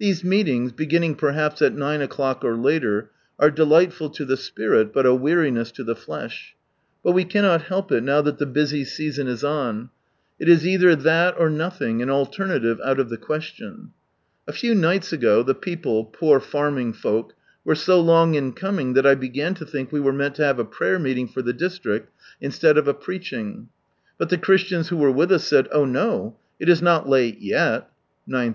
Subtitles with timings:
[0.00, 3.10] Thesemeci ings, begin ning per haps at 9 o'clock or later,
[3.40, 6.54] are delightful to the spirit, but a weariness to the flesh.
[7.02, 9.90] But we cannot help it, now that the busy season is on,
[10.38, 13.90] it is either that or no "'^^^Jl ""^\ thing, an alternative out of the question.
[14.46, 17.32] A few nights ago the people (poor farming folk)
[17.64, 20.60] were so long in coming that I began to think we were meant to have
[20.60, 23.70] a prayer meeting for the district, instead of a preaching.
[24.18, 27.40] But the Christians who were with us said" Oh no I It is not late
[27.40, 27.90] yet"
[28.28, 28.46] (9.30 p.m.)